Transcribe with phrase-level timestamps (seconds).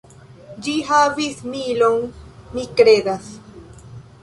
[0.67, 2.01] Ĝi havis milon,
[2.57, 3.31] mi kredas.